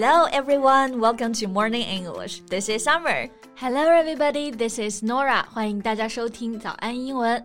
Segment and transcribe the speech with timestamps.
[0.00, 2.42] Hello everyone, welcome to Morning English.
[2.42, 3.26] This is Summer.
[3.56, 5.44] Hello everybody, this is Norah.
[5.52, 7.42] 欢迎大家收听早安英文。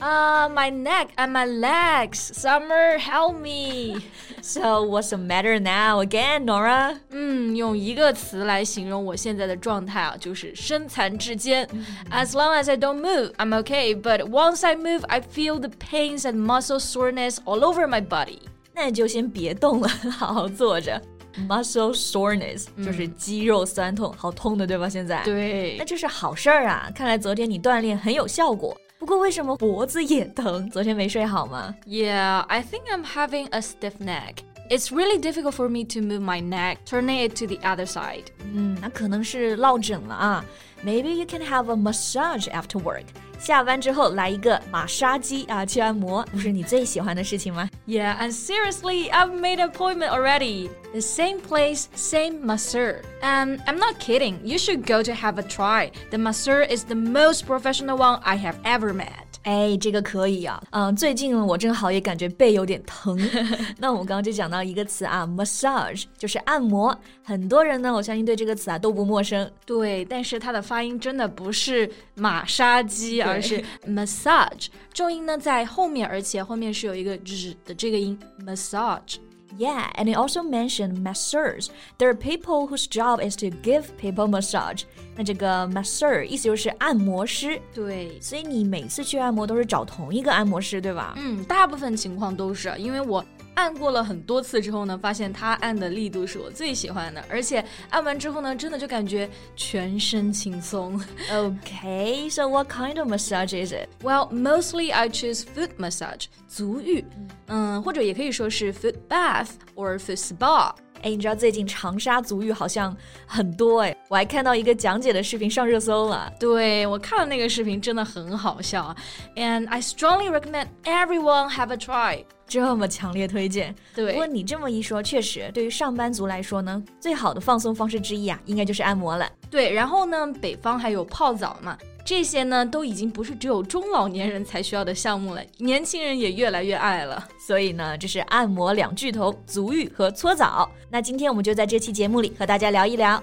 [0.00, 2.16] Ah, uh, my neck and my legs.
[2.32, 4.02] Summer, help me.
[4.42, 6.96] so what's the matter now again, Norah?
[7.10, 11.64] 嗯，用一个词来形容我现在的状态啊，就是身残志坚。
[12.10, 13.94] As long as I don't move, I'm okay.
[13.94, 18.40] But once I move, I feel the pains and muscle soreness all over my body.
[18.74, 19.86] 那就先别动了，
[20.18, 21.00] 好好坐着。
[21.48, 24.88] Muscle soreness 就是肌肉酸痛，好痛的，对吧？
[24.88, 26.90] 现在对，那这是好事儿啊！
[26.94, 28.76] 看来昨天你锻炼很有效果。
[28.98, 30.70] 不过为什么脖子也疼？
[30.70, 34.36] 昨天没睡好吗？Yeah, I think I'm having a stiff neck.
[34.71, 38.25] It's really difficult for me to move my neck, turning it to the other side.
[38.53, 40.45] 嗯，那可能是落枕了啊。
[40.83, 43.05] Maybe you can have a massage after work.
[43.39, 47.69] 下班之后来一个马杀鸡啊，去按摩，不是你最喜欢的事情吗？
[47.87, 50.69] Yeah, and seriously, I've made an appointment already.
[50.91, 53.01] The same place, same masseur.
[53.21, 54.39] And I'm not kidding.
[54.43, 55.91] You should go to have a try.
[56.09, 59.30] The masseur is the most professional one I have ever met.
[59.42, 63.18] 哎，这个可以啊，嗯，最近我正好也感觉背有点疼。
[63.78, 66.96] 那我们刚刚就讲到一个词啊，massage 就是按摩。
[67.24, 69.50] 很多人呢，我相信对这个词啊都不陌生。
[69.66, 79.16] 对，但是它的发音真的不是马杀鸡，而是 massage，重音呢在后面，而且后面是有一个 z 的这个音，massage。
[79.57, 81.71] Yeah, and it also mentioned masseurs.
[81.97, 84.83] There are people whose job is to give people massage.
[85.15, 91.15] 那这个 masseur 意思就是按摩师，对，所以你每次去按摩都是找同一个按摩师，对吧？
[91.17, 93.23] 嗯，大部分情况都是，因为我。
[93.54, 101.00] 按过了很多次之后呢，发现他按的力度是我最喜欢的，而且按完之后呢，真的就感觉全身轻松。
[101.30, 103.88] Okay, so what kind of massage is it?
[104.02, 107.04] Well, mostly I choose foot massage，足浴，
[107.46, 110.74] 嗯，或者也可以说是 foot bath or foot spa。
[111.02, 116.32] 哎，你知道最近长沙足浴好像很多哎，我还看到一个讲解的视频上热搜了。
[116.38, 118.94] 对我看了那个视频，真的很好笑
[119.36, 122.24] ，and I strongly recommend everyone have a try。
[122.46, 124.12] 这么强烈推荐，对。
[124.12, 129.26] 不过你这么一说，确实对于上班族来说呢，最好的放松方式之一啊，应该就是按摩了。
[129.50, 137.28] 对，然后呢，北方还有泡澡嘛，这些呢都已经不是只有中老年人才需要的项目了，年轻人也越来越爱了。
[137.46, 140.70] 所以呢，这是按摩两巨头，足浴和搓澡。
[140.90, 143.22] 那今天我们就在这期节目里和大家聊一聊。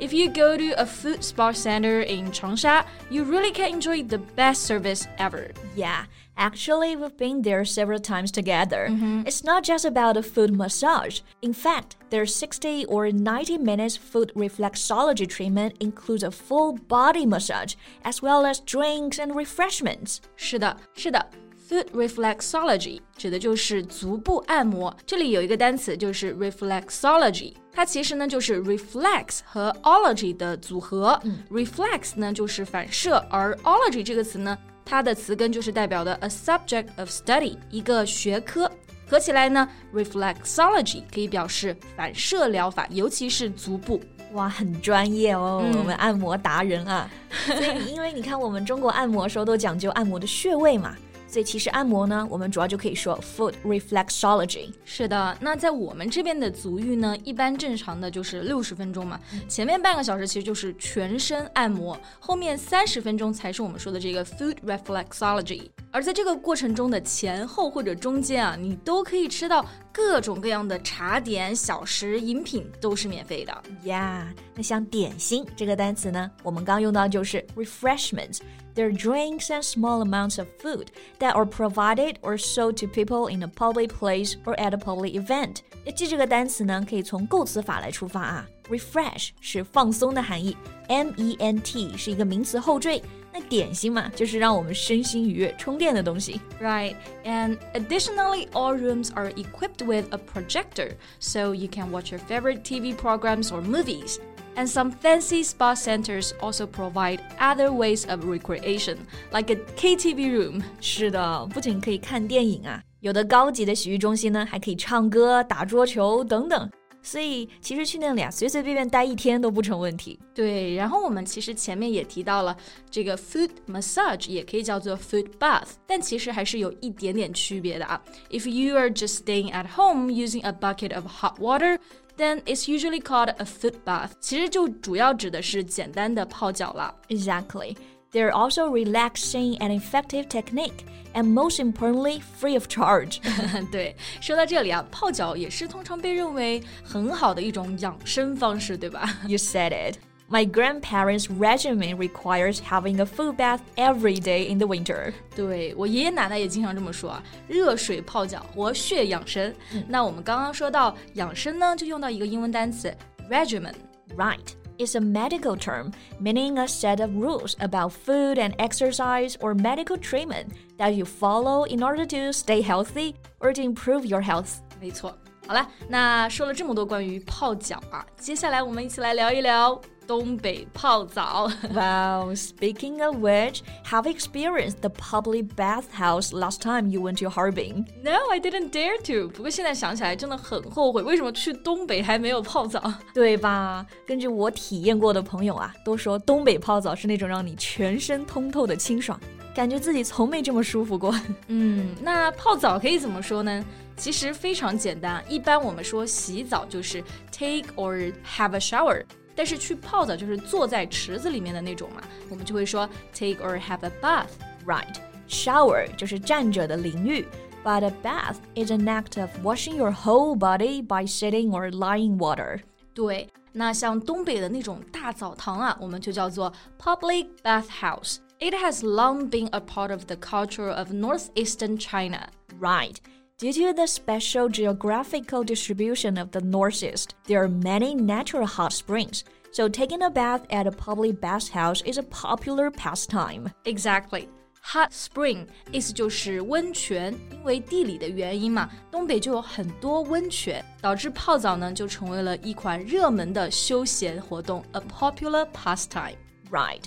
[0.00, 4.18] If you go to a foot spa center in Changsha, you really can enjoy the
[4.18, 5.52] best service ever.
[5.76, 6.06] Yeah,
[6.36, 8.88] actually, we've been there several times together.
[8.90, 9.26] Mm -hmm.
[9.26, 11.20] It's not just about a foot massage.
[11.40, 17.74] In fact, their 60 or 90 minutes foot reflexology treatment includes a full body massage,
[18.02, 20.20] as well as drinks and refreshments.
[20.36, 21.43] 是的，是的。
[21.66, 24.94] Foot reflexology 指的就是足部按摩。
[25.06, 31.18] 这里有一个单词就是 reflexology，它其实呢就是 reflex 和 ology 的组合。
[31.24, 38.70] 嗯、reflex 呢就是反射，而 ology 这个词呢，它的词根就是代表的 a subject of study，一个学科。
[39.06, 44.02] 合起来呢，reflexology 可以表示反射疗法，尤其是足部。
[44.32, 47.08] 哇，很专业哦，嗯、我们按摩达人啊。
[47.46, 50.94] 所以，因为你看，我们中国按摩的时候都讲究按摩的穴位嘛。
[51.34, 54.72] 所以其实按摩呢，我们主要就可以说 foot reflexology。
[54.84, 59.18] 是的，那在我们这边的足浴呢，一般正常的就是六十分钟嘛，
[59.48, 65.62] 前面半个小时其实就是全身按摩，后面三十分钟才是我们说的这个 foot reflexology。
[65.94, 73.62] 而在这个过程中的前后或者中间啊，你都可以吃到各种各样的茶点、小食、饮品，都是免费的。
[73.84, 74.24] Yeah，
[74.56, 78.40] 那像点心这个单词呢，我们刚用到就是 refreshments。
[78.74, 80.88] They're drinks and small amounts of food
[81.20, 85.12] that are provided or sold to people in a public place or at a public
[85.12, 85.58] event。
[85.84, 88.44] 要记这个单词呢，可以从构词法来出发啊。
[88.68, 90.56] Refresh 是放松的含义
[90.88, 93.00] ，M E N T 是一个名词后缀。
[93.33, 96.41] 那点心嘛，就是让我们身心愉悦、充电的东西。
[96.61, 102.63] Right, and additionally, all rooms are equipped with a projector, so you can watch your favorite
[102.63, 104.17] TV programs or movies.
[104.55, 108.97] And some fancy spa centers also provide other ways of recreation,
[109.31, 110.63] like a KTV room.
[110.81, 116.69] 是的，不仅可以看电影啊，有的高级的洗浴中心呢，还可以唱歌、打桌球等等。
[117.03, 120.19] 所以其实去那里啊，随随便便待一天都不成问题。
[120.33, 122.55] 对，然后我们其实前面也提到了
[122.89, 128.01] 这个 foot massage 也可以叫做 foot bath，但其实还是有一点点区别的啊。
[128.29, 131.79] If you are just staying at home using a bucket of hot water,
[132.17, 134.11] then it's usually called a foot bath。
[134.19, 136.93] 其实就主要指的是简单的泡脚了。
[137.07, 137.77] Exactly.
[138.14, 143.18] They're also relaxing and effective technique, and most importantly, free of charge.
[143.72, 149.96] 对，说到这里啊，泡脚也是通常被认为很好的一种养生方式，对吧？You said it.
[150.30, 155.12] My grandparents' regimen requires having a foot bath every day in the winter.
[155.34, 157.22] 对，我爷爷奶奶也经常这么说啊。
[157.48, 159.52] 热水泡脚，活血养生。
[159.88, 162.96] 那我们刚刚说到养生呢，就用到一个英文单词
[163.28, 163.74] regimen,
[164.16, 164.54] right?
[164.78, 169.96] It's a medical term meaning a set of rules about food and exercise or medical
[169.96, 174.60] treatment that you follow in order to stay healthy or to improve your health.
[174.80, 175.16] 没错。
[175.46, 181.50] 好了，那说了这么多关于泡脚啊，接下来我们一起来聊一聊东北泡澡。
[181.70, 187.84] Wow, speaking of which, have you experienced the public bathhouse last time you went to Harbin?
[188.02, 189.28] No, I didn't dare to。
[189.28, 192.82] 不过现在想起来真的很后悔，为什么去东北还没有泡澡？
[193.12, 193.84] 对吧？
[194.06, 199.18] 根据我体验过的朋友啊，都说东北泡澡是那种让你全身通透的清爽，
[199.54, 201.14] 感觉自己从没这么舒服过。
[201.46, 203.64] 嗯，那泡澡可以怎么说呢？
[203.96, 209.04] 其实非常简单，一般我们说洗澡就是 take or have a shower，
[209.36, 214.26] 但是去泡澡就是坐在池子里面的那种嘛，我们就会说 take or have a bath。
[214.66, 214.96] Right,
[215.28, 217.24] shower 就是站着的淋浴
[217.62, 222.60] ，but a bath is an act of washing your whole body by sitting or lying water.
[222.94, 226.52] 对，那像东北的那种大澡堂啊，我们就叫做
[226.82, 228.16] public bathhouse。
[228.43, 232.29] It has long been a part of the culture of northeastern China.
[232.57, 232.99] Right.
[233.37, 239.23] Due to the special geographical distribution of the Northeast, there are many natural hot springs.
[239.51, 243.49] So taking a bath at a public bathhouse is a popular pastime.
[243.65, 244.27] Exactly.
[244.61, 256.15] Hot spring 意思就是温泉，因为地理的原因嘛，东北就有很多温泉，导致泡澡呢就成为了一款热门的休闲活动，a popular pastime。
[256.51, 256.83] Right.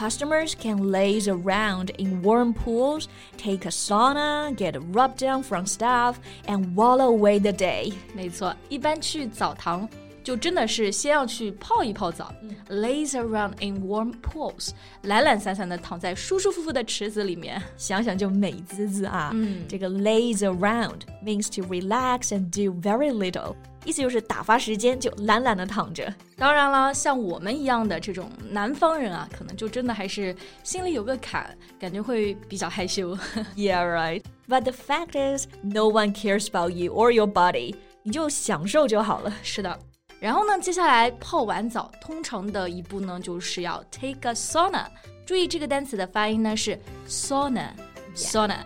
[0.00, 3.08] Customers can laze around in warm pools,
[3.38, 6.16] take a sauna, get a rub down from staff,
[6.46, 7.94] and wallow away the day.
[8.14, 9.88] 没错，一般去澡堂
[10.22, 12.30] 就真的是先要去泡一泡澡、
[12.68, 14.72] l a y s around in warm pools，
[15.04, 17.62] 懒懒散散的躺在舒舒服服的池子里面。
[17.78, 19.30] 想想就美滋滋啊！
[19.32, 26.13] 嗯这个 laze around means to relax and do very little， 意思就是打发时间，就懒懒的躺着。
[26.37, 33.17] 当然了，像我们一样的这种南方人啊，可能就真的还是心里有个坎，感觉会比较害羞。
[33.55, 34.21] Yeah, right.
[34.47, 37.75] But the fact is, no one cares about you or your body.
[38.03, 39.33] 你就享受就好了。
[39.41, 39.79] 是的。
[40.19, 44.85] 然后呢，接下来泡完澡，通常的一步呢，就是要 take a sauna。
[45.25, 48.57] 注意这个单词的发音呢是 sauna，sauna。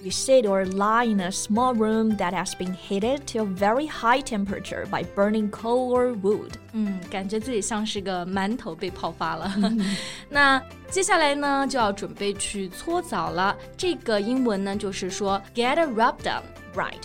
[0.00, 0.02] Yeah.
[0.02, 3.86] You sit or lie in a small room that has been heated to a very
[3.86, 6.52] high temperature by burning coal or wood.
[6.72, 9.52] 嗯，感觉自己像是个馒头被泡发了。
[10.28, 13.56] 那接下来呢，就要准备去搓澡了。
[13.76, 16.42] 这个英文呢，就是说 get a rub down。
[16.74, 17.02] Right.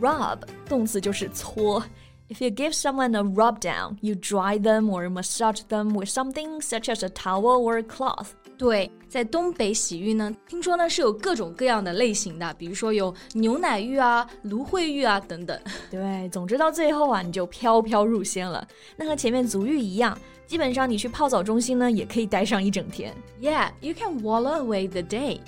[0.00, 1.82] Rub 动词就是搓。
[2.28, 6.92] If you give someone a rub down, you dry them or massage them with something such
[6.94, 8.28] as a towel or a cloth.
[8.58, 15.59] 对， 在东北洗浴呢，听说呢是有各种各样的类型的，比如说有牛奶浴啊、芦荟浴啊等等。
[15.89, 18.67] 对，总之到最后啊，你就飘飘入仙了。
[18.95, 23.15] 那和前面足浴一样，基本上你去泡澡中心呢，也可以待上一整天。
[23.41, 25.39] Yeah, you can wallow away the day.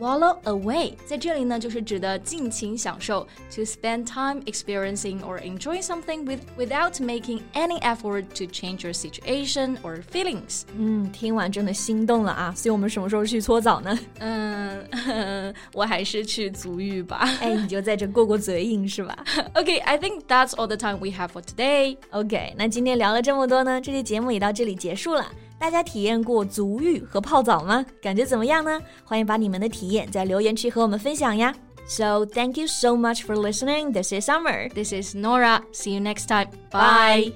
[0.00, 8.44] Wallow away 在这里呢，就是指的尽情享受，to spend time experiencing or enjoying something with without making any effort to
[8.44, 10.62] change your situation or feelings.
[10.76, 12.54] 嗯，听完真的心动了啊！
[12.54, 13.98] 所以我们什么时候去搓澡呢？
[14.20, 17.28] 嗯，我还是去足浴吧。
[17.40, 19.18] 哎，你就在这过过嘴瘾是吧
[19.54, 21.96] Okay, I think that's all the time we have for today.
[22.10, 25.26] ？OK，那今天聊了这么多呢，这期节目也到这里结束了。
[25.63, 27.85] 大家体验过足浴和泡澡吗？
[28.01, 28.81] 感觉怎么样呢？
[29.05, 31.55] 欢迎把你们的体验在留言区和我们分享呀。
[31.87, 33.93] So thank you so much for listening.
[33.93, 34.67] This is Summer.
[34.73, 35.61] This is Norah.
[35.71, 36.49] See you next time.
[36.69, 37.31] Bye.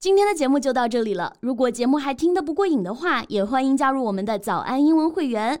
[0.00, 1.32] 今天的节目就到这里了。
[1.38, 5.60] 如果节目还听得不过瘾的话，也欢迎加入我们的早安英文会员。